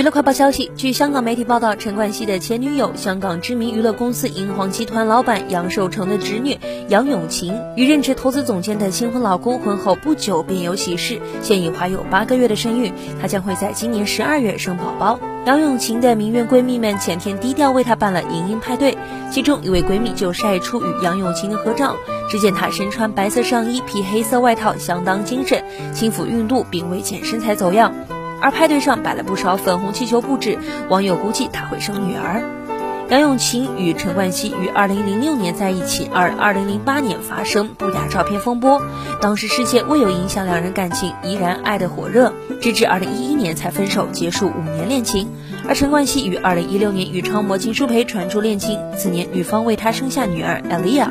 [0.00, 15.20] 娱乐快报消息，据香港媒体报道，陈冠希的前女友、香港知名娱乐公司银皇集团老板杨受成的侄女杨永晴，与任职投资总监的新婚老公婚后不久便有喜事，现已怀有八个月的身孕，她将会在今年十二月生宝宝。
[15.44, 18.96] 杨永晴的名媛闺蜜们前天低调为她办了迎姻派对，
[19.30, 21.94] 其中一位闺蜜就晒出与杨永晴的合照，
[22.30, 25.62] 只见她身穿白色上衣、披黑色外套，相当精神，
[25.92, 27.92] 轻抚孕肚并未减身材走样。
[28.40, 32.42] 而派对上摆了不少粉红气球布置，网友估计她会生女儿。
[33.08, 38.80] 杨永晴与陈冠希于二零零六年在一起，而二零零八年发生不雅照片风波，
[39.20, 45.28] 当时事件未有影响两人感情，依然爱得火热，直至二零一一年才分手，结束五年恋情。
[45.66, 51.08] 而陈冠希于二零一六年与超模金舒培传出恋情，次年女方为他生下女儿 Elia。